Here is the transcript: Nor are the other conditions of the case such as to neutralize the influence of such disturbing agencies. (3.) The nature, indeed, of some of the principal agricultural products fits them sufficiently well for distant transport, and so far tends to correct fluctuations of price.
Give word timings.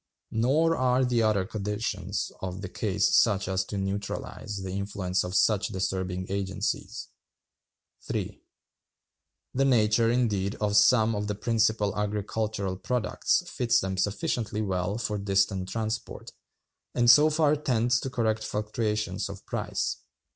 Nor 0.31 0.75
are 0.77 1.05
the 1.05 1.21
other 1.21 1.45
conditions 1.45 2.31
of 2.41 2.61
the 2.63 2.69
case 2.69 3.13
such 3.15 3.47
as 3.47 3.63
to 3.65 3.77
neutralize 3.77 4.63
the 4.63 4.71
influence 4.71 5.23
of 5.23 5.35
such 5.35 5.67
disturbing 5.67 6.25
agencies. 6.27 7.09
(3.) 8.07 8.41
The 9.53 9.63
nature, 9.65 10.09
indeed, 10.09 10.55
of 10.55 10.75
some 10.75 11.13
of 11.13 11.27
the 11.27 11.35
principal 11.35 11.95
agricultural 11.95 12.77
products 12.77 13.43
fits 13.47 13.79
them 13.79 13.95
sufficiently 13.95 14.63
well 14.63 14.97
for 14.97 15.19
distant 15.19 15.69
transport, 15.69 16.31
and 16.95 17.07
so 17.07 17.29
far 17.29 17.55
tends 17.55 17.99
to 17.99 18.09
correct 18.09 18.43
fluctuations 18.43 19.29
of 19.29 19.45
price. 19.45 19.97